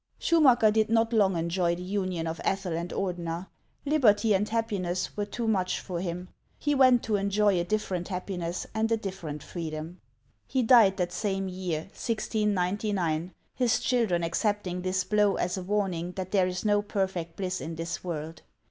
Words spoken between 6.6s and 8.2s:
lie went to enjoy a different